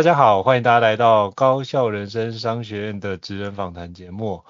[0.00, 4.42] 大家好，欢迎大家来到高校人生商学院的职人访谈节目，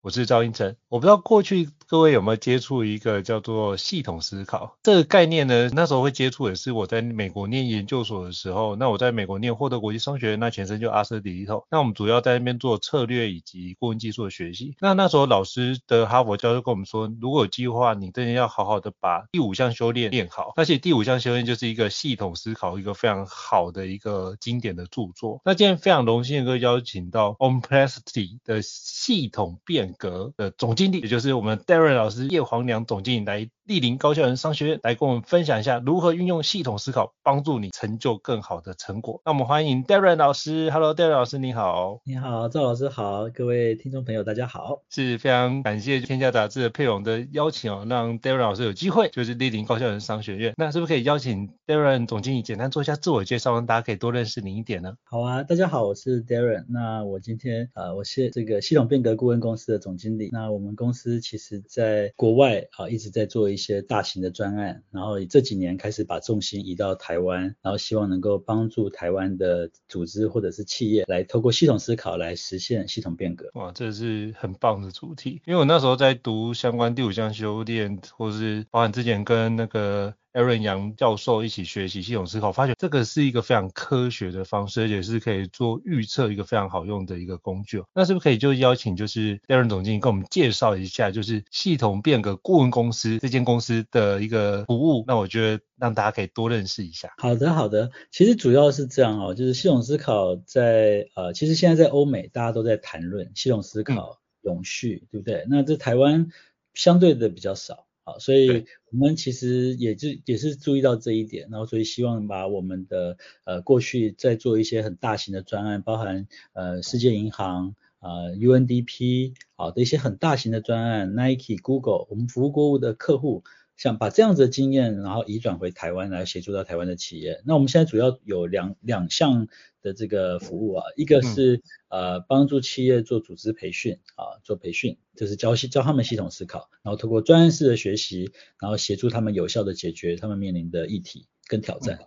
[0.00, 0.76] 我是赵英成。
[0.88, 5.70] 我不知道过去各位有没有接触一个叫做系统思考这个概念呢？
[5.72, 8.76] 那时候会接触也是我在美国念研究所的时候。
[8.76, 11.64] 那我在美国念获得国际商学院，那前身就阿瑟迪利头。
[11.70, 14.76] 那我们主要在那边做策略以及顾问技术的学习。
[14.80, 20.52] 那那时候老师的哈佛教授跟我们说，如果有机会的话，你真的要好好的把第五项修炼练好。
[20.56, 25.40] 而且第五项修炼就是一个系统思考，一个非常好的一个经典的著作。
[25.42, 31.58] 那今天非常荣幸的邀请到 Omplexity 的系统变革的总经理，也就是我们。
[31.78, 39.20] Darren 老师叶黄良总经理来莅临高校人商学院，来跟我们分享一下如何运用系统思考，帮助你成就更好的成果。
[39.26, 40.70] 那我们欢迎 Darren 老师。
[40.70, 42.00] Hello，Darren 老师，你好。
[42.06, 44.80] 你好，赵老师好，各位听众朋友，大家好。
[44.88, 50.54] 是非常感谢天下杂志的佩蓉的邀请哦，让 Darren 老师有机会就是莅临高校人商学院。
[50.56, 54.94] 那是不是可以邀请 Darren 总经理简单做一下自我介绍，让大家可以多认识您一点呢？
[55.04, 56.64] 好啊，大家好，我是 Darren。
[56.70, 60.30] 那我今天呃，我是这个系统变革顾问公司的总经理。
[60.32, 73.50] 那我们公司其实在国外啊，一直在做一一些大型的专案，然后这几年开始把重心移到台湾，然后希望能够帮助台湾的组织或者是企业来透过系统思考来实现系统变革。
[73.54, 80.14] 哇，这是很棒的主题，因为我那时候在读相关第五项修炼，或是包含之前跟那个。
[80.38, 87.82] Aaron 杨教授一起学习系统思考，发现这个是一个非常科学的方式，而且是可以做预测一个非常好用的一个工具。
[87.92, 95.04] 那是不是可以就邀请就是 Darren 总经理跟我们介绍一下，就是系统变革顾问公司这间公司的一个服务？
[95.08, 97.12] 那我觉得让大家可以多认识一下。
[97.18, 97.90] 好的，好的。
[98.12, 105.44] 其实主要是这样哦，就是系统思考在呃，其实现在在欧美大家都在谈论系统思考、永续，对不对？
[105.48, 106.28] 那这台湾
[106.74, 107.87] 相对的比较少。
[108.08, 123.44] 好，所以我们其实也就也是注意到这一点，然后所以希望把我们的呃过去在做一些很大型的专案，包含呃世界银行啊、呃、UNDP 好的一些很大型的专案，Nike、Google，我们服务过的客户。
[123.78, 127.40] 想把这样子的经验，然后移转回台湾来协助到台湾的企业。
[127.46, 129.46] 那我们现在主要有两两项
[129.80, 142.00] 的这个服务啊，一个是呃帮助企业做组织培训啊，做培训，就是教教他们系统思考，然后通过专业式的学习，然后协助他们有效的解决他们面临的议题跟挑战。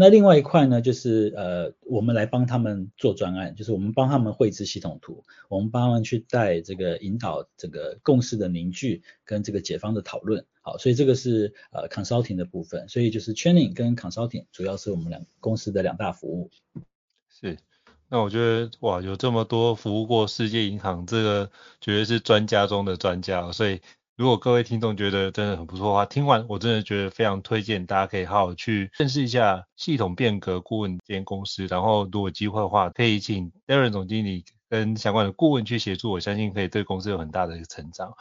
[0.00, 10.46] 那另外一块呢，就是呃，我们来帮他们做专案，就是我们帮他们绘制系统图，我们帮他们去带这个引导这个共识的凝聚跟这个解方的讨论。
[10.60, 16.48] 好，所以这个是呃 consulting 的部分，所以就是 training 跟 consulting 主要是我们两公司的两大服务。
[17.28, 17.58] 是，
[18.08, 23.80] 那我觉得哇，有这么多服务过世界银行，这个绝对是专家中的专家，所以。
[24.18, 31.68] 如果各位听众觉得真的很不错的话，听完我真的觉得非常推荐，大家可以好好去认识一下系统变革顾问这间公司。
[31.68, 38.14] 然后，如果机会的话，可以请 Darren 总经理跟相关的顾问去协助，我相信可以对公司有很大的一个成长。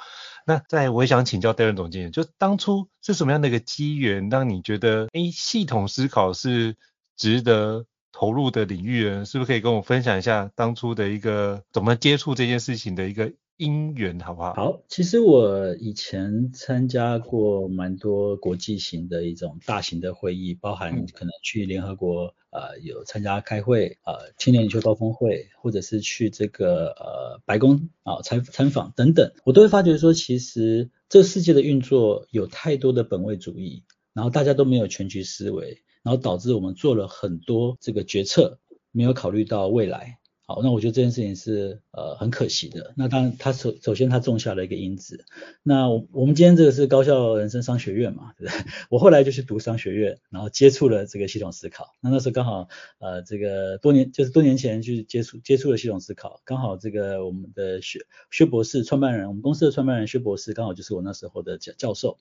[0.45, 6.75] 那在我也想请教 Darren 总经理，就当初是什么样的一个机缘，让你觉得诶系统思考是
[7.15, 9.25] 值得投入的领域呢？
[9.25, 14.54] 是不是可以跟我分享一下当初的一个怎么接触这件事情的一个因缘，好不好？
[14.54, 33.81] 好，其实我以前参加过蛮多国际型的一种大型的会议，包含可能去联合国呃有参加开会，呃青年领袖高峰会，或者是去这个呃白宫啊参参访等等，我都会发觉说，其实这个世界的运作有太多的本位主义，
[34.17, 38.57] 然后大家都没有全局思维，然后导致我们做了很多这个决策，
[38.91, 40.17] 没有考虑到未来。
[40.47, 42.95] 好，那我觉得这件事情是呃很可惜的。
[42.97, 45.23] 那当然，他首首先他种下了一个因子。
[45.61, 48.65] 那我我们今天这个是高校人生商学院嘛，对不对？
[48.89, 51.93] 我后来就去读商学院，然后接触了这个系统思考。
[52.01, 57.99] 那那时候刚好呃这个多年就是多年前去接触接触了系统思考，刚好这个我们的薛
[58.31, 62.17] 薛博士创办人，我们公司的创办人薛博士刚好就是我那时候的教教授。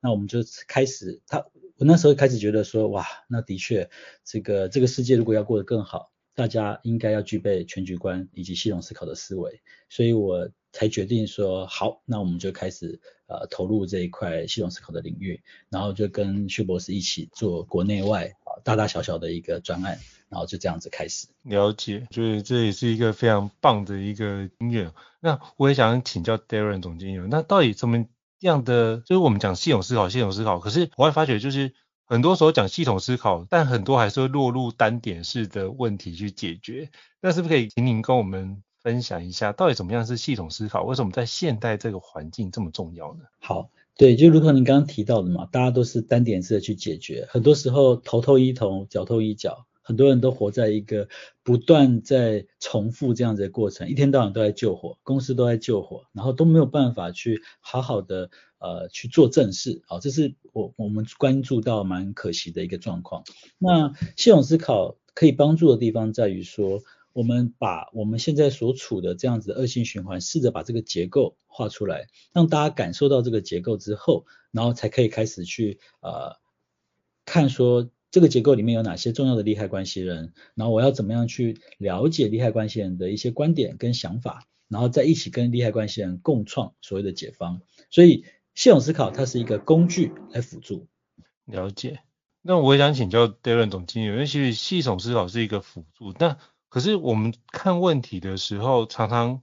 [0.00, 1.46] 那我们就开始他
[1.76, 3.90] 我那时候开始觉得说哇，那的确
[4.24, 6.10] 这个这个世界如果要过得更好。
[6.34, 19.98] 大家应该要具备全局观以及系统思考的思维，所以我才决定说好，那我们就开始呃投入这一块系统思考的领域，然后就跟薛博士一起做国内外大大小小的一个专案，
[20.28, 21.26] 然后就这样子开始。
[21.42, 24.92] 了解，所以这也是一个非常棒的一个经验。
[25.18, 28.06] 那我也想请教 Darren 总经理，那到底怎么
[28.38, 31.72] 这样的，就是我们讲系统思考，系统思考，可是我会发觉就是。
[32.10, 36.90] 很多时候讲系统思考，但很多还是会落入单点式的问题去解决。
[37.20, 40.84] 那是不是可以请您跟我们分享一下，到底怎么样是系统思考？
[40.84, 43.24] 为什么在现代这个环境这么重要呢？
[43.40, 43.68] 好，
[43.98, 49.66] 对，就如同您刚刚提到的嘛，大家都是单点式的去解决，很多时候头头一头，脚头一脚。
[49.88, 51.08] 很多人都活在一个
[51.42, 63.24] 不断在重复这样子的过程，一天到晚都在救火，公司都在救火，然后都没有办法去好好的呃去做正事，好，这是我我们关注到蛮可惜的一个状况。
[63.56, 66.82] 那系统思考可以帮助的地方在于说，
[67.14, 76.36] 我们把我们现在所处的这样子的恶性循环，试着把这个结构画出来，让大家感受到这个结构之后，然后才可以开始去呃
[77.24, 77.88] 看说。
[78.10, 80.32] 这个结构里面有哪些重要的利害关系人？
[80.54, 87.60] 然后我要怎么样去了解利害关系人的一些观点跟想法，然后再一起跟利害关系人共创所谓的解方。
[87.90, 88.24] 所以
[88.54, 90.86] 系统思考它是一个工具来辅助。
[91.44, 92.00] 了解。
[92.40, 96.38] 那我也想请教 Darren 总经理，因为其实系统思考是一个辅助，但
[96.68, 99.42] 可是我们看问题的时候，常常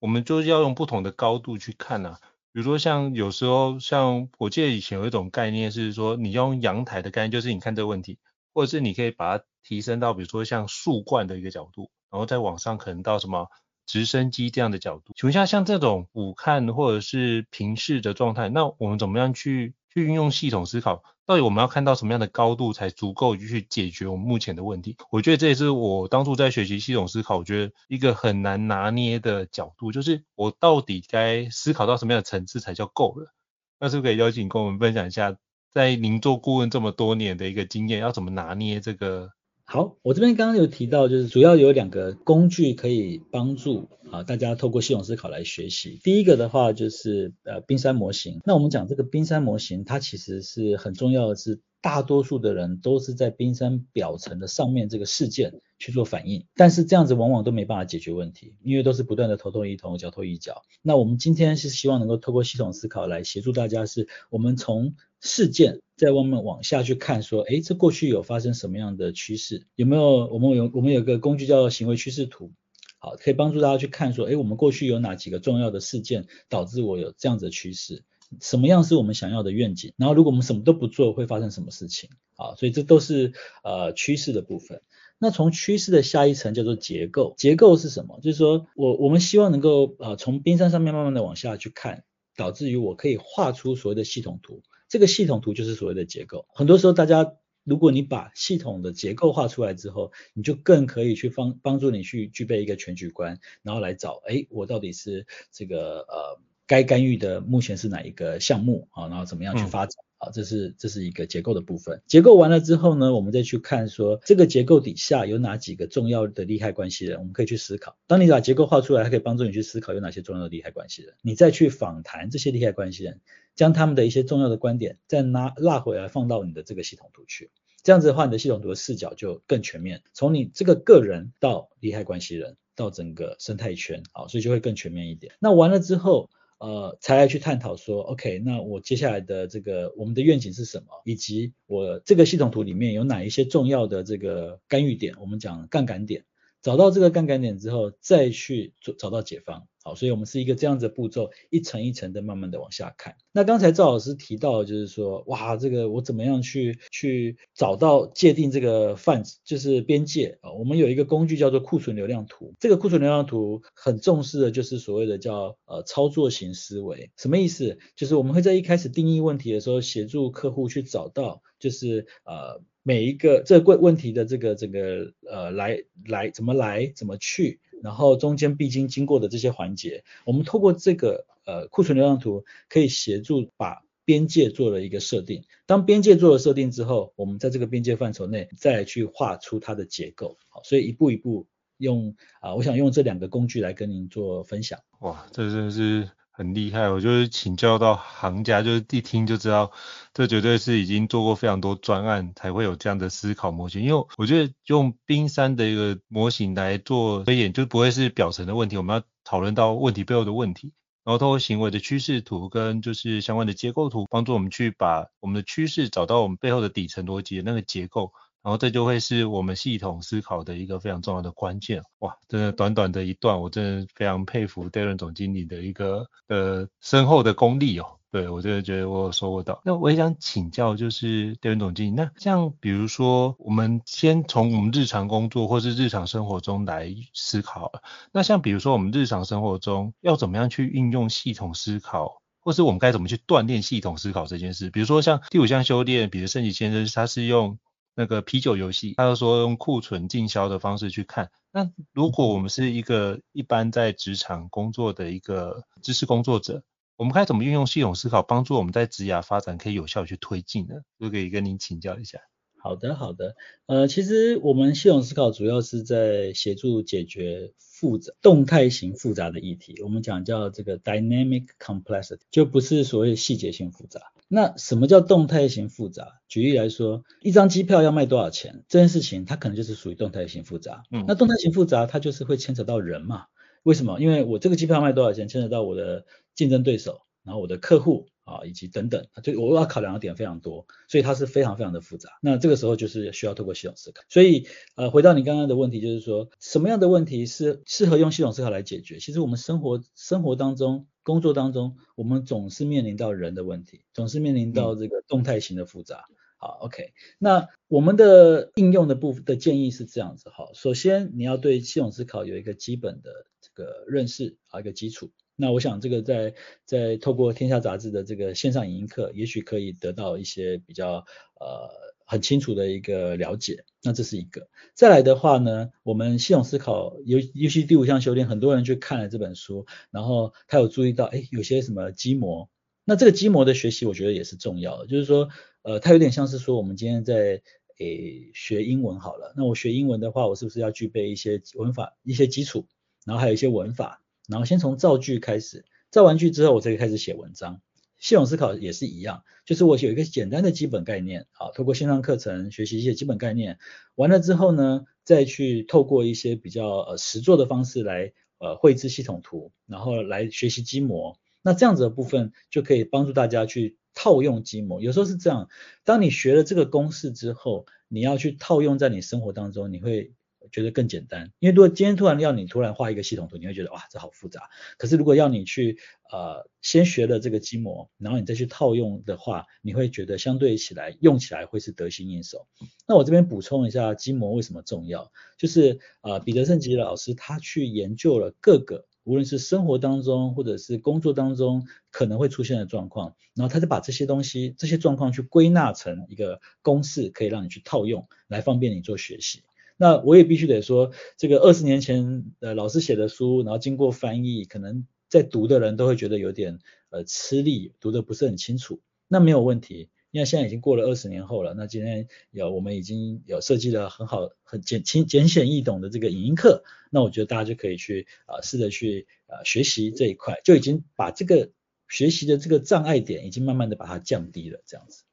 [0.00, 2.20] 我们就是要用不同的高度去看啊。
[2.52, 8.18] 比如说像有时候像我记得以前有一种概念是说，你用阳台的概念，就是你看这个问题，
[8.52, 13.48] 或者是你可以把它提升到比如说像树冠的一个角度，然后再往上可能到什么
[13.86, 15.12] 直升机这样的角度。
[15.16, 21.02] 请问一下，像这种俯瞰或者是平视的状态，那我们怎么样去去运用系统思考？
[21.26, 24.96] 到底我们要看到什么样的高度才足够去解决我们目前的问题？
[25.10, 33.32] 我觉得这也是我当初在学习系统思考，我觉得一个很难拿捏的角度，就是我到底该思考到什么样的层次才叫够了？
[33.78, 35.36] 那是不是可以邀请跟我们分享一下，
[35.72, 39.30] 在您做顾问这么多年的一个经验，要怎么拿捏这个？
[39.72, 46.00] 好，我这边刚刚有提到，就是主要有两个工具可以帮助啊大家透过系统思考来学习。
[46.02, 48.40] 第一个的话就是呃冰山模型。
[48.44, 60.62] 那我们讲这个冰山模型，它其实是很重要的是，大多数的人都是在冰山表层的上面这个事件去做反应，但是这样子往往都没办法解决问题，因为都是不断的头痛一头，脚痛一脚。
[60.82, 65.80] 那我们今天是希望能够透过系统思考来协助大家，是我们从事件。
[65.96, 69.66] 再往们往下去看，说，诶，这过去有发生什么样的趋势？
[69.76, 70.26] 有没有？
[70.28, 72.52] 我们有我们有个工具叫行为趋势图，
[72.98, 78.02] 好，可以帮助大家去看，说，诶，我们过去有哪几个重要的事件导致我有这样子的趋势？
[78.40, 79.92] 什么样是我们想要的愿景？
[79.98, 82.08] 然后，如果我们什么都不做，会发生什么事情？
[82.34, 84.80] 好，所以这都是呃趋势的部分。
[85.18, 88.20] 那从趋势的下一层叫做结构，结构是什么？
[88.22, 92.04] 就是说我我们希望能够呃从冰山上面慢慢的往下去看，
[92.36, 94.62] 导致于我可以画出所谓的系统图。
[94.90, 96.44] 这个系统图就是所谓的结构。
[96.52, 109.06] 很多时候，大家如果你把系统的结构画出来之后，你就更可以去帮帮助你去具备一个全局观，然后来找，哎，我到底是这个呃该干预的目前是哪一个项目啊？
[109.06, 109.94] 然后怎么样去发展？
[110.20, 112.02] 啊，这是这是一个结构的部分。
[112.06, 117.96] 结构完了之后呢，我们再去看说这个结构底下有哪几个重要的利害关系人，我们可以去思考。
[118.06, 123.20] 当你把结构画出来，它可以帮助你去思考有哪些重要的利害关系人，你再去访谈这些利害关系人，
[123.56, 127.50] 将他们的一些重要的观点再拉拉回来放到你的这个系统图去。
[127.82, 135.32] 这样子的话，你的系统图的视角就更全面，从你这个个人到利害关系人到整个生态圈，好，所以就会更全面一点。
[135.38, 136.28] 那完了之后。
[136.60, 146.26] 呃，才来去探讨说，OK，那我接下来的这个我们的愿景是什么，以及我这个系统图里面有哪一些重要的这个干预点，我们讲杠杆点，
[146.62, 149.66] 找到这个杠杆点之后，再去做找到解方。
[149.82, 153.16] 好，所以我们是一个这样子步骤，一层一层的慢慢的往下看。
[153.32, 160.52] 那刚才赵老师提到就是说，哇，这个我怎么样去去找到界定这个范，就是边界啊？
[160.52, 167.10] 我们有一个工具叫做库存流量图，这个库存流量图很重视的就是所谓的叫呃操作型思维。
[167.16, 167.78] 什么意思？
[167.96, 177.60] 就是我们会在一开始定义问题的时候，协助客户去找到，就是呃每一个这个问题的这个这个呃来来怎么来怎么去。
[177.82, 185.44] 然后中间必经经过的这些环节，我们透过这个呃库存流量图，可以协助把边界做了一个设定。
[185.64, 190.36] 当边界做了设定之后，我们在这个边界范畴内再去画出它的结构。
[190.50, 191.46] 好，所以一步一步
[191.78, 194.78] 用啊，我想用这两个工具来跟您做分享。
[195.00, 196.10] 哇，这真是。
[196.40, 199.72] 很厉害，我就是请教到行家，就是一听就知道，
[200.14, 203.82] 这绝对是已经做过非常多专案才会有这样的思考模型。
[203.82, 210.72] 因为我觉得用冰山的一个模型来做推演，就不会是表层的问题，我们要讨论到问题背后的问题，
[211.04, 218.14] 然后通过行为的趋势图跟就是相关的结构图，帮助我们去把我们的趋势找到我们背后的底层逻辑那个结构。
[218.42, 221.82] 然后这就会是我们系统思考的一个非常重要的关键。
[221.98, 227.86] 哇，真的短短的一段，我真的非常佩服 Darren 总经理的一个呃深厚的功力哦。
[228.12, 229.60] 对，我真的觉得我有收获到。
[229.64, 237.70] 那我也想请教，就是戴伦总经理，那像比如说，我们先从我们日常工作或是日常生活中来思考。
[238.10, 244.70] 那像比如说我们日常生活中要怎么样去运用系统思考，或是我们该怎么去锻炼系统思考这件事？
[244.70, 247.58] 比如说像第五项修炼，比如圣吉先生他是用。
[247.94, 251.30] 那个啤酒游戏，他就说用库存进销的方式去看。
[251.52, 256.62] 那如果我们是一个一般在职场工作的一个知识工作者，
[256.96, 260.74] 我们该怎么运用系统思考，帮助我们在职涯发展可以有效去推进呢？
[260.98, 262.18] 就可以跟您请教一下。
[262.62, 263.36] 好的，好的。
[263.66, 269.80] 呃，其实我们系统思考主要是在协助解决复杂、动态型复杂的议题。
[269.82, 274.12] 我们讲叫这个 dynamic complexity，就不是所谓细节性复杂。
[274.28, 276.20] 那什么叫动态型复杂？
[276.28, 280.84] 举例来说，一张机票要卖多少钱这件事情，它可能就是属于动态型复杂。
[280.92, 283.24] 嗯，那动态型复杂，它就是会牵扯到人嘛？
[283.62, 284.00] 为什么？
[284.00, 292.10] 因为我这个机票卖多少钱，牵扯到我的竞争对手，然后我的客户啊，以及等等，就我要考量的点非常多，所以它是非常非常的复杂。
[292.22, 294.02] 那这个时候就是需要透过系统思考。
[294.08, 294.46] 所以
[294.76, 298.98] 呃，回到你刚刚的问题，就是说什么样的问题是适合用系统思考来解决？
[298.98, 300.86] 其实我们生活生活当中。
[301.02, 306.04] 工作当中，我们总是面临到人的问题，总是面临到这个动态型的复杂。
[306.10, 310.28] 嗯、好，OK，那我们的应用的部分的建议是这样子。
[310.28, 313.10] 好，首先你要对系统思考有一个基本的
[313.40, 315.10] 这个认识啊，一个基础。
[315.40, 321.04] 那我想这个在在透过天下杂志的这个线上影音课，也许可以得到一些比较
[321.40, 321.90] 呃。
[322.10, 324.48] 很清楚的一个了解，那这是一个。
[324.74, 332.50] 再来的话呢，我们系统思考，尤尤其第五项修炼，很多人去看了这本书，然后他有注意到，哎，有些什么基模，
[332.84, 334.88] 那这个基模的学习，我觉得也是重要的。
[334.88, 335.28] 就是说，
[335.62, 337.42] 呃，它有点像是说，我们今天在
[337.78, 342.66] 诶学英文好了，那我学英文的话，我是不是要具备一些文法、一些基础，
[343.06, 347.60] 然后还有一些文法，然后先从造句开始，造完句之后，我才可以开始写文章。
[347.98, 353.58] 系统思考也是一样，就是我有一个简单的基本概念，好，透过线上课程学习一些基本概念，
[353.94, 364.80] 完了之后呢，再去透过一些比较呃实作的方式来呃绘制系统图，然后来学习基模，那这样子的部分就可以帮助大家去套用基模。
[364.80, 365.50] 有时候是这样，
[365.84, 370.12] 当你学了这个公式之后，你要去套用在你生活当中，你会。
[370.50, 374.50] 觉得更简单，因为如果今天突然要你突然画一个系统图，你会觉得哇，这好复杂。
[374.78, 375.78] 可是如果要你去
[376.10, 382.46] 呃先学了这个基模，然后你再去套用的话，你会觉得相对起来用起来会是得心应手。
[382.86, 399.42] 那我这边补充一下基模为什么重要，就是呃彼得圣吉老师他去研究了各个无论是生活当中或者是工作当中可能会出现的状况，然后他就把这些东西这些状况去归纳成一个公式，可以让你去套用，来方便你做学习。
[399.80, 406.58] 那我也必须得说，这个二十年前呃老师写的书，然后经过翻译，可能在读的人都会觉得有点
[406.90, 408.82] 呃吃力，读得不是很清楚。
[409.08, 411.54] 那没有问题，因为现在已经过了二十年后了。
[411.54, 421.52] 那今天有我们已经有设计了很好、很简清、简显易懂的这个影音课，那我觉得大家就可以去啊、试着去啊、呃、学习这一块，就已经把这个
[421.88, 425.04] 学习的这个障碍点已经慢慢的把它降低了，这样子。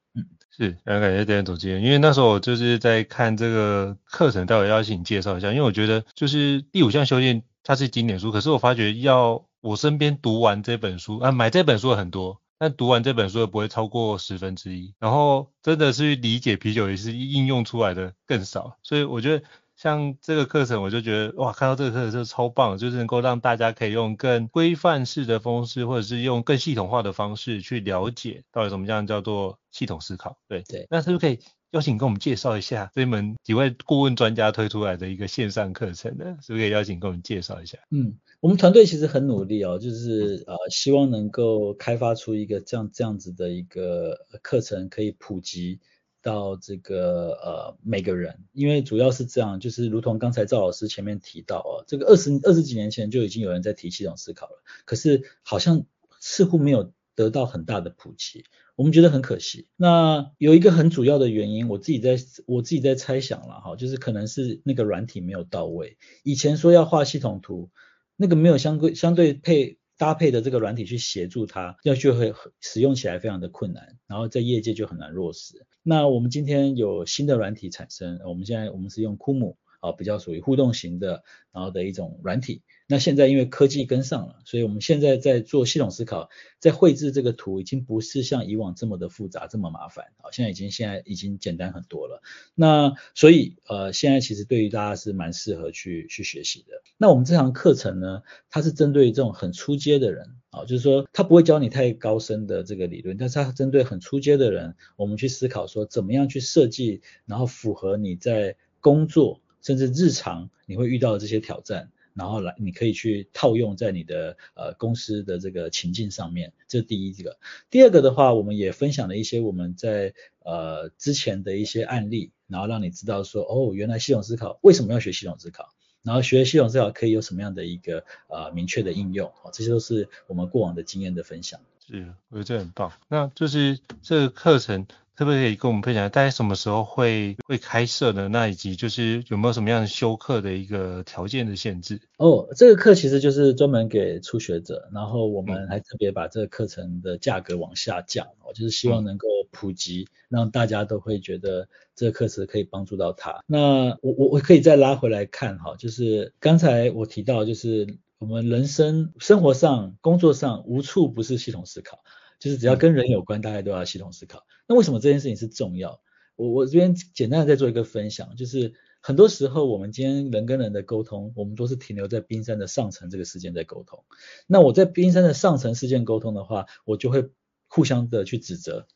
[0.49, 19.45] 是，非常感谢 Darren 总监，因为那时候我就是在看这个课程，待会要请你介绍一下，因为我觉得就是第五项修炼它是经典书，可是我发觉要我身边读完这本书啊，买这本书的很多，但读完这本书也不会超过十分之一，然后真的是理解啤酒也是应用出来的更少，所以我觉得
[19.77, 30.37] 像这个课程，我就觉得哇，看到这个课程就超棒，就是能够让大家可以用更规范式的方式，或者是用更系统化的方式去了解到底什么样叫做系统思考。
[30.49, 31.39] 对对，那是不是可以？
[31.71, 36.37] 邀请跟我们介绍一下这门几位顾问专家推出来的一个线上课程呢？
[36.41, 37.77] 是不是可以邀请跟我们介绍一下？
[37.91, 45.81] 嗯，我们团队其实很努力哦，就是呃希望能够开发出一个这样这样子的一个课程，可以普及
[46.27, 48.43] 到这个呃每个人。
[48.51, 55.85] 因为主要是这样，就是如同刚才赵老师前面提到哦，这个二十二十几年前就已经有人在提系统思考了，可是好像
[56.19, 58.43] 似乎没有得到很大的普及。
[58.75, 59.67] 我们觉得很可惜。
[59.75, 65.97] 那有一个很主要的原因，我自己在我自己在猜想了哈，就是可能是那个软体没有到位。
[66.23, 67.71] 以前说要画系统图，
[68.17, 75.65] 那个没有相对相对配搭配的这个软体去协助它，要就会使用起来非常的困难，然后在业界就很难落实。
[75.89, 82.61] 那我们今天有新的软体产生，我们现在我们是用库姆啊，比较属于互动型的，然后的一种软体。
[82.89, 86.29] 那现在因为科技跟上了，所以我们现在在做系统思考，
[86.59, 92.21] 在绘制这个图已经不是像以往这么的复杂，这么麻烦啊，现在已经现在已经简单很多了。
[92.55, 96.81] 那所以呃，现在其实对于大家是蛮适合去去学习的。
[96.97, 111.91] 那我们这堂课程呢，它是针对这种很初阶的人啊，就是说它不会教你太高深的这个理论，但是它针对很初阶的人，我们去思考说怎么样去设计，然后符合你在工作甚至日常你会遇到的这些挑战。
[112.13, 117.37] 然后来，你可以去套用在你的呃公司的这个情境上面，这是第一个。
[117.69, 125.69] 第二个的话，我们也分享了一些我们在呃之前的一些案例，然后让你知道说，哦，原来系统思考为什么要学系统思考，
[126.01, 131.59] 然后学系统思考可以有什么样的一个呃明确的应用，哦，这些都是我们过往的经验的分享。
[131.85, 132.91] 是，我觉得这很棒。
[133.09, 134.87] 那就是这个课程。
[135.17, 138.27] 可不可以跟我们分享，大概什么时候会会开设呢？
[138.27, 141.99] 那以及就是有没有什么样的修课的一个条件的限制？
[142.17, 153.43] 哦，这个课其实就是专门给初学者，然后我们还特别把这个课程的价格往下降，哦，就是希望能够普及，让大家都会觉得这个课程可以帮助到他。
[153.47, 162.03] 那我我我可以再拉回来看哈，就是刚才我提到，就是我们人生生活上、工作上无处不是系统思考。
[162.39, 164.45] 就是只要跟人有关，大家都要系统思考。
[164.67, 166.01] 那为什么这件事情是重要？
[166.35, 174.03] 我我这边简单的再做一个分享，就是很多时候我们今天人跟人的沟通，我们都是停留在冰山的上层这个事件在沟通。
[174.45, 177.29] 那我在冰山的上层事件沟通的话，我就会
[177.67, 178.87] 互相的去指责，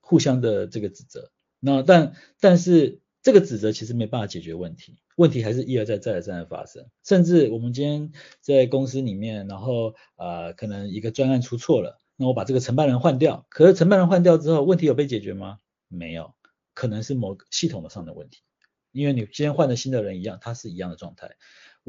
[0.00, 1.32] 互相的这个指责。
[1.58, 6.86] 那但但是这个指责其实没办法解决问题，问题还是一而再再而三的发生。
[7.02, 11.98] 甚至我们今天在公司里面，然后呃可能一个专案出错了。
[12.20, 15.60] 那我把这个承办人换掉，可是承办人换掉之后，问题有被解决吗？
[15.86, 16.34] 没有，
[16.74, 18.40] 可能是某个系统的上的问题，
[18.90, 21.36] 因为你今天换了新的人一样，他是一样的状态。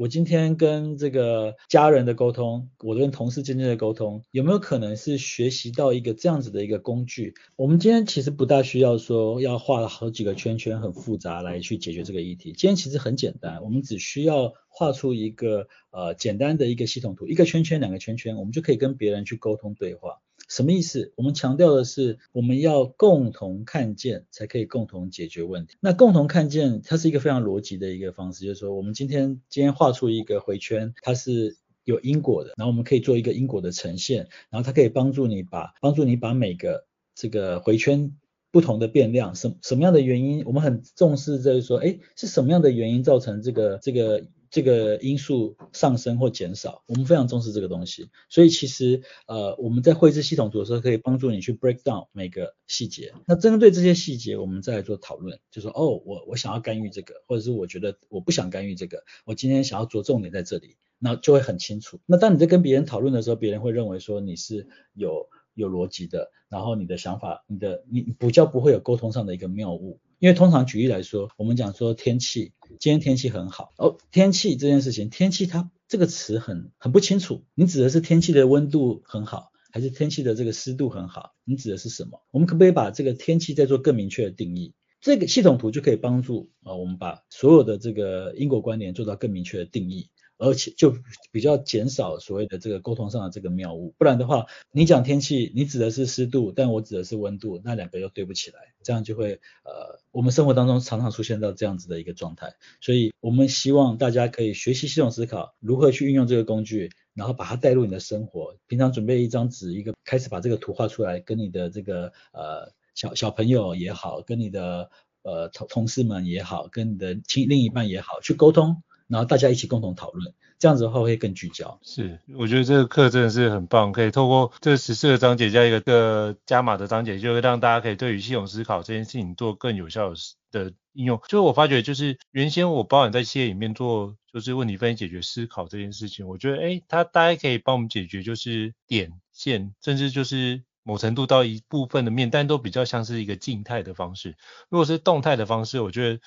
[0.00, 7.34] 我今天跟这个家人的沟通，我跟同事之间的沟通，有没有可能是学习到一个这样子的一个工具？
[7.54, 12.54] 我们今天其实不大需要说要画了好几个圈圈，很复杂来去解决这个议题。
[12.54, 20.22] 今天其实很简单，我们只需要画出一个呃简单的一个系统图，一个圈圈，两个圈圈，我们就可以跟别人去沟通对话。
[20.50, 21.12] 什么意思？
[21.14, 25.76] 我们强调的是，我们要共同看见，才可以共同解决问题。
[25.78, 36.84] 那共同看见，它是一个非常逻辑的一个方式，就是说，我们今天今天画出一个回圈，它是有因果的，然后我们可以做一个因果的呈现，然后它可以帮助你把帮助你把每个
[37.14, 38.16] 这个回圈
[38.50, 44.26] 不同的变量，什什么样的原因，我们很重视，就是说，哎，是什么样的原因造成这个这个。
[44.50, 48.10] 这个因素上升或减少，我们非常重视这个东西。
[48.28, 53.14] 所以其实呃我们在绘制系统图的时候，可以帮助你去 break down 每个细节。
[53.26, 62.00] 那针对这些细节，我们再来做讨论，就说哦，我我想要干预这个，或者是我觉得我不想干预这个，我今天想要着重点在这里，那就会很清楚。
[62.06, 70.00] 那当你在跟别人讨论的时候，别人会认为说你是有有逻辑的，然后你的想法，你的你比较不会有沟通上的一个谬误。
[70.20, 73.96] 因为通常举例来说，我们讲说天气，今天天气很好哦。
[74.12, 81.32] 天气这件事情，天气它这个词很很不清楚，你指的是天气的温度很好，还是天气的这个湿度很好？
[81.44, 82.20] 你指的是什么？
[82.32, 84.74] 我们可不可以把这个天气再做更明确的定义？
[85.00, 90.10] 这个系统图就可以帮助啊，我们把所有的这个因果关联做到更明确的定义。
[90.40, 90.96] 而且就
[91.30, 114.90] 比较减少所谓的这个沟通上的这个谬误，不然的话，你讲天气，你指的是湿度，但我指的是温度，那两个又对不起来，这样就会呃，我们生活当中常常出现到这样子的一个状态，所以我们希望大家可以学习系统思考，如何去运用这个工具，然后把它带入你的生活，平常准备一张纸，一个开始把这个图画出来，跟你的这个呃小小朋友也好，跟你的
[115.22, 120.32] 呃同同事们也好，跟你的亲另一半也好去沟通，然后大家一起共同讨论。
[120.58, 121.78] 这样子的话会更聚焦。
[121.82, 130.12] 是，我觉得这个课真的是很棒，可以透过这十四个章节加一个个加码的章节，就会让大家可以对于系统思考这件事情做更有效
[130.52, 131.18] 的应用。
[131.28, 144.36] 就是我发觉，就是原先我包含在企业里面做就是问题分析解决思考这件事情，我觉得诶，它大概可以帮我们解决就是点线，甚至就是某程度到一部分的面，但都比较像是一个静态的方式。
[144.68, 146.20] 如果是动态的方式，我觉得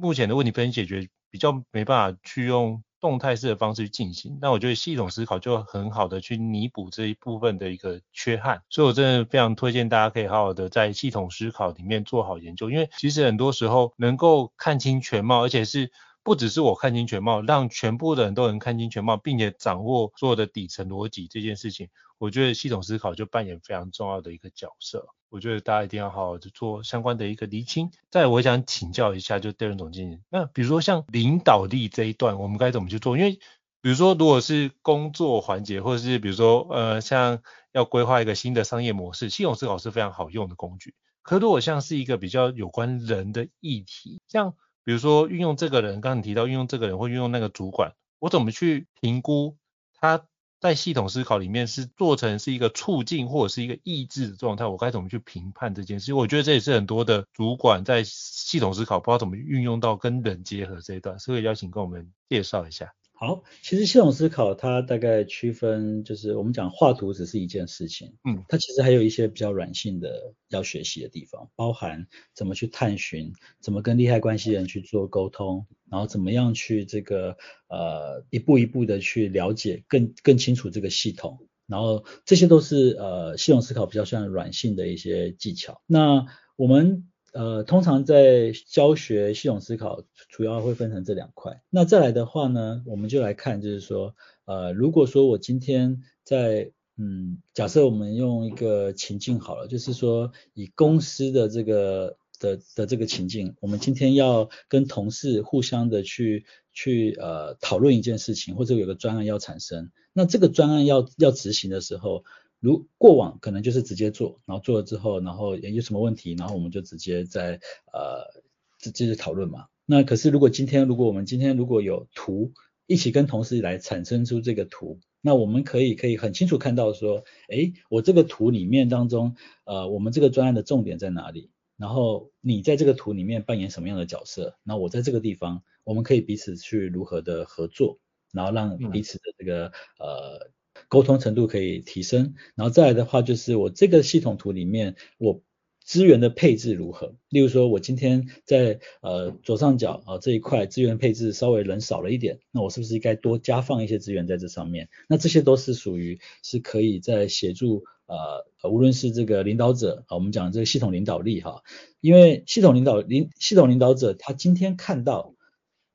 [0.00, 2.82] 目前的问题分析解决比较没办法去用。
[3.02, 15.90] 动态式的方式去进行，那我觉得系统思考就很好的去弥补这一部分的一个缺憾，所以我真的非常推荐大家可以好好的在系统思考里面做好研究，因为其实很多时候能够看清全貌，而且是
[16.22, 21.88] 不只是我看清全貌，让全部的人都能看清全貌，并且掌握所有的底层逻辑这件事情，
[22.20, 25.08] 我觉得系统思考就扮演非常重要的一个角色。
[25.30, 27.90] 我觉得大家一定要好好的做相关的一个厘清。
[28.10, 33.16] 再，我想请教一下，就 Darren 总经理，那比如说像领导力这一段，我们该怎么去做？
[33.16, 33.38] 因为
[33.80, 40.94] 比如说，如果是工作环节，或者是比如说呃，像要规划一个新的商业模式，系统思考是非常好用的工具。
[41.22, 44.54] 可如果像是一个比较有关人的议题，像
[44.84, 49.56] 比如说运用这个人，刚刚提到运用这个人或运用那个主管，我怎么去评估
[49.94, 50.26] 他？
[50.60, 56.12] 在系统思考里面是做成是一个促进或者是一个抑制的状态，我该怎么去评判这件事？
[56.12, 62.92] 我觉得这也是很多的主管在系统思考不知道怎么运用到跟人结合这一段，所以邀请跟我们介绍一下。
[63.22, 77.36] 好，其实系统思考它大概区分，就是我们讲画图只是一件事情，嗯，它其实还有一些比较软性的要学习的地方，包含怎么去探寻，怎么跟利害关系人去做沟通，然后怎么样去这个
[77.68, 85.82] 呃一步一步的去了解更更清楚这个系统，然后这些都是呃系统思考比较算软性的一些技巧。
[85.86, 86.24] 那
[86.56, 87.09] 我们。
[87.32, 91.62] 呃，通常在教学系统思考，主要会分成这两块。
[91.70, 94.16] 那再来的话呢，我们就来看，就是说，
[94.46, 112.24] 呃，如果说我今天在，嗯，假设我们用一个情境好了，就是说以公司的这个的的这个情境，我们今天要跟同事互相的去去呃讨论一件事情，或者有个专案要产生，那这个专案要要执行的时候。
[112.60, 117.58] 如过往可能就是直接做，然后做了之后，然后有什么问题，然后我们就直接在
[117.92, 118.42] 呃
[118.78, 119.66] 直接讨论嘛。
[119.86, 122.52] 那可是如果今天如果我们今天如果有图
[122.86, 131.50] 一起跟同事来产生出这个图，那我们可以可以很清楚看到说，诶，我这个图里面当中，呃，我们这个专案的重点在哪里？
[131.78, 134.58] 然后你在这个图里面扮演什么样的角色？
[134.64, 137.98] 那我在这个地方，我们可以彼此去如何的合作，
[138.32, 139.68] 然后让彼此的这个、
[139.98, 140.50] 嗯、呃。
[140.90, 145.40] 沟通程度可以提升，然后再来的话就是我这个系统图里面我
[145.82, 147.14] 资源的配置如何？
[147.28, 154.88] 例如说我今天在呃左上角啊这一块资源配置稍微人少了一点，那我是不是应该多加放一些资源在这上面？
[155.08, 161.62] 那这些都是属于是可以在协助呃无论是这个领导者啊，我们讲这个系统领导力哈，
[162.00, 165.34] 因为系统领导领系统领导者他今天看到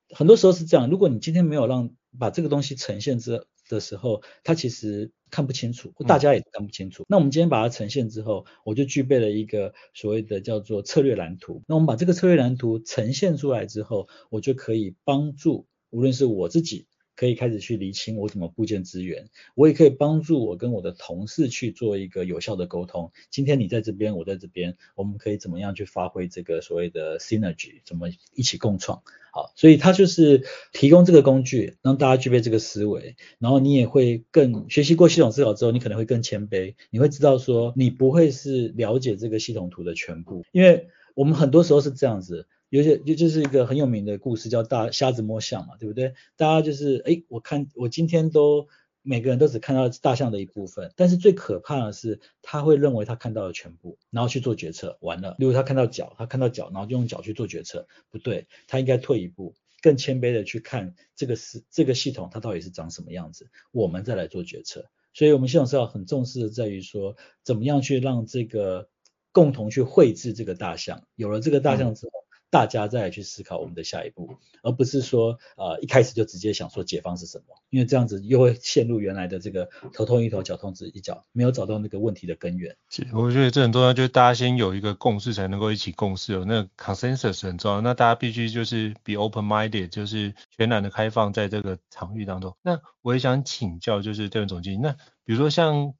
[0.09, 7.03] 很多时候是这样，如果你今天没有让把这个东西呈现之的时候，他其实看不清楚，大家也看不清楚。
[7.03, 7.05] 嗯。
[7.09, 11.63] 那我们今天把它呈现之后，我就具备了一个所谓的叫做策略蓝图。
[11.67, 16.87] 那我们把这个策略蓝图呈现出来之后，我就可以帮助，无论是我自己。
[17.15, 23.11] 可以开始去厘清我怎么布建资源，我也可以帮助我跟我的同事去做一个有效的沟通。
[23.29, 29.01] 今天你在这边，我在这边，我们可以怎么样去发挥这个所谓的 synergy，怎么一起共创？
[29.31, 42.47] 好，所以它就是提供这个工具，让大家具备这个思维，然后你也会更学习过系统思考之后，你可能会更谦卑，你会知道说你不会是了解这个系统图的全部，因为我们很多时候是这样子。
[42.75, 46.13] 有些就就是一个很有名的故事，叫大瞎子摸象嘛，对不对？
[46.35, 48.67] 大家就是哎，我看我今天都
[49.01, 55.37] 每个人都只看到大象的一部分，但是最可怕的是他会认为他看到了全部，然后去做决策，完了。
[55.39, 64.89] 例如他看到脚，他看到脚，然后就用脚去做决策，不对，他应该退一步，更谦卑的去看这个是这个系统它到底是长什么样子，我们再来做决策。
[65.13, 68.89] 所以，我们系统是要很重视的，在于说怎么样去让这个
[69.31, 72.24] 共同去绘制这个大象，有了这个大象之后。
[72.49, 82.77] 大家再去思考我们的下一步，而不是说呃一开始就直接想说解方是什么，因为这样子又会陷入原来的这个头痛医头，脚痛治一脚，没有找到那个问题的根源。
[83.11, 87.81] 我觉得这很重要，就是大家先有一个共识，才能够一起共事，哦那 consensus 很重要。
[87.81, 92.55] 那大家必须就是 be open minded，就是全然的开放在这个场域当中。
[92.61, 94.93] 那我也想请教，就是这位总经理，那
[95.25, 95.93] 比如说像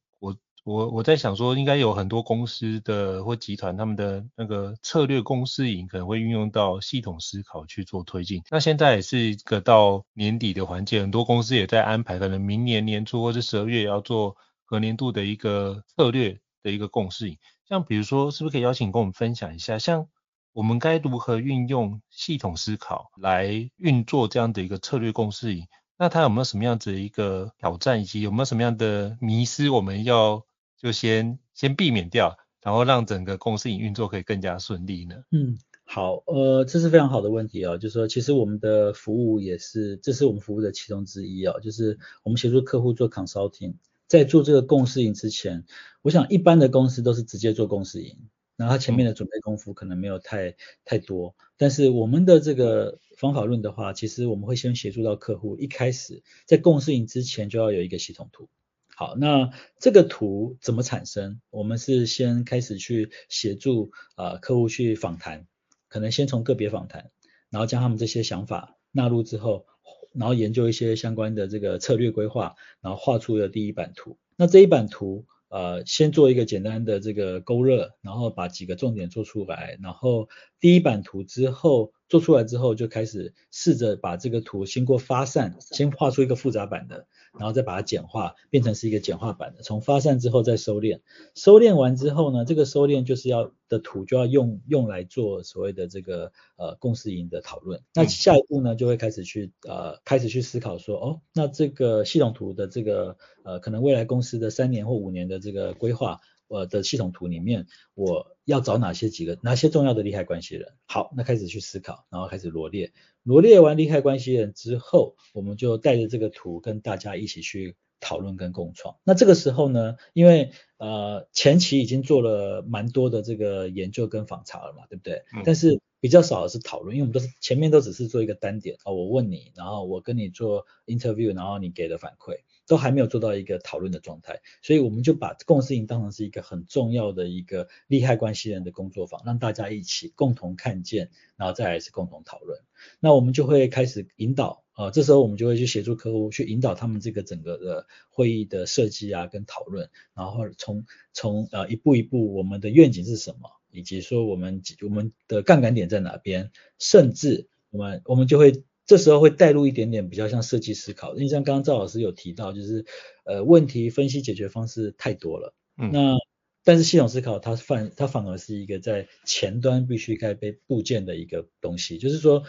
[0.65, 8.41] 我我在想说，应该有很多公司的或集团，他们的那个策略公司营可能会运用到系统思考去做推进。
[8.49, 17.38] 那现在也是一个到年底的环节，很多公司也在安排，可能明年年初或者十二月要做合年度的一个策略的一个共识营。
[17.69, 20.08] 像比如说，是不是可以邀请跟我们分享一下，像
[20.51, 25.67] 我们该如何运用系统思考来运作这样的一个策略共识营？
[25.95, 30.43] 那它有没有什么样子的一个挑战，以及有没有什么样的迷思，我们要
[30.78, 35.16] 就先先避免掉，然后让整个公司营运作可以更加顺利呢？
[35.32, 43.76] 嗯，好，呃，这是非常好的问题哦，就是说其实我们的服务也是，这是我们服务的其中之一哦，就是我们协助客户做 consulting，
[44.08, 45.66] 在做这个共识营之前，
[46.02, 48.30] 我想一般的公司都是直接做共识营。
[48.58, 58.48] 那他前面的准备功夫可能没有太太多，但是我们的这个方法论的话，其实我们会先协助到客户，一开始在共识营之前就要有一个系统图。
[58.96, 61.42] 好，那这个图怎么产生？
[61.50, 65.46] 我们是先开始去协助啊、客户去访谈，
[65.88, 67.12] 可能先从个别访谈，
[67.50, 69.66] 然后将他们这些想法纳入之后，
[70.14, 74.18] 然后研究一些相关的这个策略规划，然后画出了第一版图。
[74.36, 75.26] 那这一版图。
[75.48, 80.28] 呃，先做一个简单的这个勾勒，然后把几个重点做出来，然后
[80.60, 87.08] 第一版图之后做出来之后，就开始试着把这个图先过发散，先画出一个复杂版的。
[87.38, 89.62] 然后再把它简化，变成是一个简化版的。
[89.62, 91.02] 从发散之后再收敛，
[91.36, 97.82] 收敛完之后呢，这个收敛就是要的图就要用用来做所谓的这个呃共识营的讨论。
[97.94, 106.22] 那下一步呢，就会开始去呃开始去思考说，哦，那这个系统图的这个呃可能未来公司的三年或五年的这个规划。
[106.48, 107.65] 我的系统图里面，
[107.96, 110.74] 我要找哪些几个哪些重要的利害关系人？
[110.86, 118.98] 好，那开始去思考，然后开始罗列，罗列完利害关系人之后，我们就带着这个图跟大家一起去讨论跟共创。
[119.04, 125.24] 那这个时候呢，因为呃前期已经做了蛮多的这个研究跟访查了嘛，对不对？
[125.36, 125.42] 嗯。
[125.44, 132.42] 但是比较少的是讨论，因为我们都是前面都只是做一个单点哦，我问你，然后我跟你做 interview，然后你给的反馈。
[132.67, 142.60] 都还没有做到一个讨论的状态，所以我们就把共识营当成是一个很重要的一个利害关系人的工作坊，让大家一起共同看见，然后再来是共同讨论。
[142.99, 158.63] 那我们就会开始引导，啊、呃，这时候我们就会去协助客户去引导他们这个整个的会议的设计啊跟讨论，然后从从呃一步一步我们的愿景是什么，以及说我们我们的杠杆点在哪边，甚至我们我们就会。
[158.86, 162.86] 这时候会带入一点点比较像设计思考，因为像刚刚赵老师有提到，就是
[163.24, 166.15] 呃问题分析解决方式太多了，嗯，那
[166.63, 172.43] 但是系统思考它反它反而是一个在前端必须该被部件的一个东西，就是说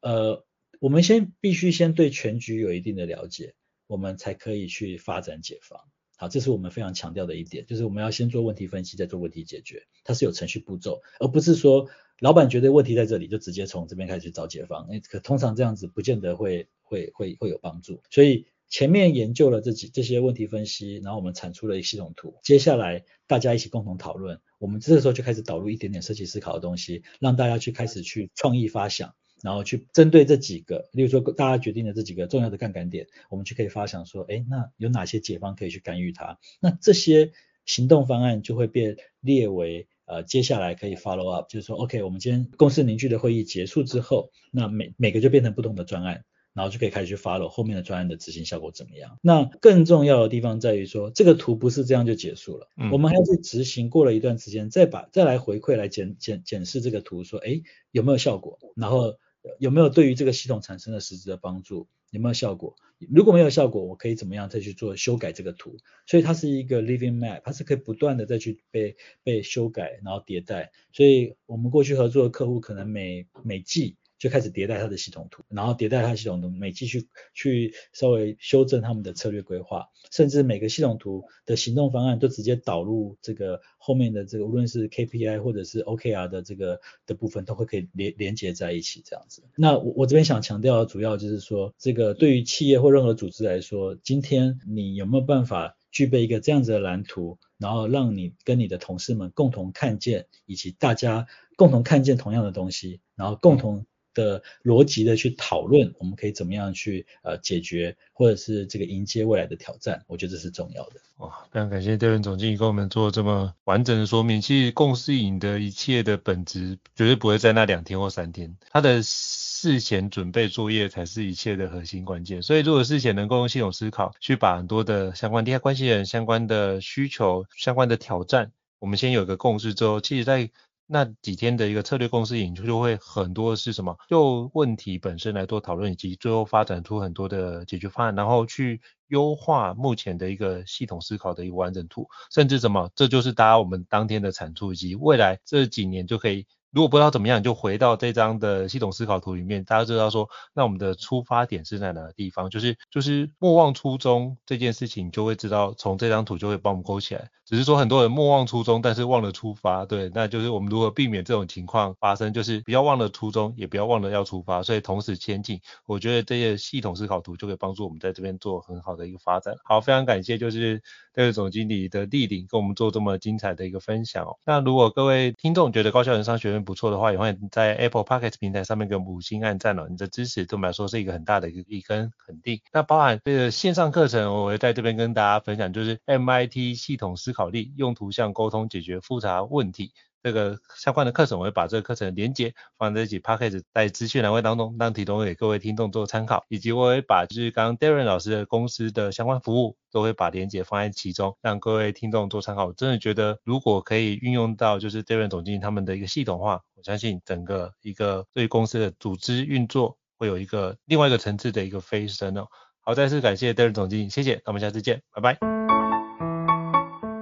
[0.00, 0.44] 呃
[0.80, 3.54] 我们先必须先对全局有一定的了解，
[3.86, 5.80] 我们才可以去发展解方。
[6.16, 11.88] 好，这是我们非常强调的一点，就是我们要先做问题分析，再做问题解决，它是有程序步骤，而不是说
[12.20, 14.86] 老板觉得问题在这里，就直接从这边开始找解方。
[14.88, 18.02] 那可通常这样子不见得会会会会有帮助。
[18.10, 29.14] 所以前面研究了这几这些问题分析，然后我们产出了一个系统图，接下来大家一起共同讨论，我们这个时候就开始导入一点点设计思考的东西，让大家去开始去创意发想。
[29.42, 36.38] 然后去针对这几个，例如说大家决定的这几个重要的杠杆点，我们就可以发想说，哎，那有哪些解方可以去干预它？
[36.60, 37.32] 那这些
[37.66, 49.18] 行动方案就会被列为呃接下来可以 follow up，就是说，OK，我们今天公司凝聚的会议结束之后，那每每个就变成不同的专案，然后就可以开始去 follow 后面的专案的执行效果怎么样？
[49.20, 58.58] 那更重要的地方在于说，这个图不是这样就结束了，嗯、我们还要去执行，过了一段时间再把再来回馈来检检检视这个图，说，哎，有没有效果？
[58.74, 59.18] 然后。
[59.58, 61.88] 有没有对于这个系统产生了实质的帮助？
[62.10, 62.76] 有没有效果？
[63.10, 65.76] 如果没有效果，我可以怎么样再去做修改这个图？
[66.06, 70.72] 所以它是一个 living map，它是可以不断的再去被被修改，然后迭代。
[70.92, 73.96] 所以我们过去合作的客户可能每每季。
[74.18, 89.42] 就开始迭代它的系统图，然后迭代它系统图，每继续去稍微修正他们的策略规划，甚至每个系统图的行动方案都直接导入这个后面的这个，无论是 KPI 或者是 OKR 的这个的部分，都会可以连连接在一起这样子。
[89.54, 101.26] 那我我这边想强调的主要就是说，这个对于企业或任何组织来说，今天你有没有办法具备一个这样子的蓝图，然后让你跟你的同事们共同看见，以及大家
[101.56, 103.84] 共同看见同样的东西，然后共同。
[104.16, 110.94] 的逻辑的去讨论，我们可以怎么样去呃解决，或者是这个迎接未来的挑战，我觉得这是重要的。
[111.18, 114.40] 哇，非常感谢这位总经理给我们做这么完整的说明。
[114.40, 122.42] 其实共识营的一切的本质绝对不会在那两天或三天，它的事前准备作业才是一切的核心关键。
[122.42, 130.50] 所以如果事前能够用系统思考，去把很多的相关利害关系人、相关的需求、相关的挑战，我们先有个共识之后，其实在
[130.86, 133.96] 那几天的一个策略公司引出就会很多是什么？
[134.08, 142.90] 就问题本身来做讨论，以及最后发展出很多的解决方案，然后去优化目前的一个系统思考的一个完整图，甚至什么？
[142.94, 146.46] 这就是大家我们当天的产出，以及未来这几年就可以。
[146.72, 152.50] 如果不知道怎么样，就回到这张的系统思考图里面，大家知道说，那我们的出发点是在哪个地方？
[152.50, 157.30] 就是就是莫忘初衷这件事情，就会知道从这张图就会帮我们勾起来。
[157.46, 165.60] 只是说很多人莫忘初衷，但是忘了出发，对，那就是我们如何避免这种情况发生，就是不要忘了初衷，也不要忘了要出发，所以同时前进。
[165.86, 169.54] 我觉得这些系统思考图就可以帮助我们在这边做很好的一个发展。
[169.64, 170.82] 好，非常感谢，就是
[171.16, 174.36] 这位总经理的莅临，跟我们做这么精彩的一个分享哦。
[174.44, 179.86] 那如果各位听众觉得高效人商学院不错的话，也欢迎在 Apple p o c k e t 平台上面给我们五星按赞哦。
[179.88, 182.60] 你的支持对我们来说是一个很大的一个一根肯定。
[182.70, 189.92] 那包含这个线上课程，我会在这边跟大家分享，就是 MIT 系统思考力，用图像沟通解决复杂问题。
[190.26, 196.44] 这个相关的课程，我会把这个课程连结放在一起 Podcast 在资讯栏位当中，让提供给各位听众做参考。
[196.48, 202.66] 以及我会把就是刚刚 Darren 老师的公司的相关服务，都会把连接放在其中，让各位听众做参考。
[202.66, 212.48] 我真的觉得，如果可以运用到就是 Darren 总经理他们的一个系统化，我相信整个一个对公司的组织运作会有一个另外一个层次的一个飞升哦。
[212.80, 215.38] 好，再次感谢 Darren 总经理，谢谢，那我们下次见，拜拜。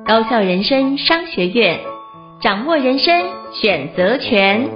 [0.07, 1.79] 高效人生商学院。
[2.41, 4.69] 掌握人生选择权。